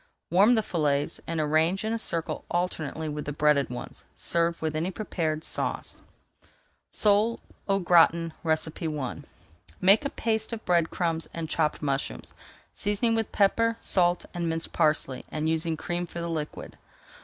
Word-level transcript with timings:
Warm 0.31 0.55
the 0.55 0.63
fillets 0.63 1.21
and 1.27 1.39
arrange 1.39 1.85
in 1.85 1.93
a 1.93 1.99
circle 1.99 2.43
alternately 2.49 3.07
with 3.07 3.25
the 3.25 3.31
breaded 3.31 3.69
ones. 3.69 4.03
Serve 4.15 4.59
with 4.59 4.75
any 4.75 4.89
preferred 4.89 5.43
sauce. 5.43 6.01
SOLE 6.89 7.39
AU 7.69 7.77
GRATIN 7.77 8.33
I 8.43 9.23
Make 9.79 10.03
a 10.03 10.09
paste 10.09 10.53
of 10.53 10.65
bread 10.65 10.89
crumbs 10.89 11.27
and 11.35 11.47
chopped 11.47 11.81
[Page 11.81 11.81
394] 11.81 12.15
mushrooms, 12.15 12.33
seasoning 12.73 13.13
with 13.13 13.31
pepper, 13.31 13.77
salt, 13.79 14.25
and 14.33 14.49
minced 14.49 14.73
parsley, 14.73 15.23
and 15.29 15.47
using 15.47 15.77
cream 15.77 16.07
for 16.07 16.19
the 16.19 16.29
liquid. 16.31 16.77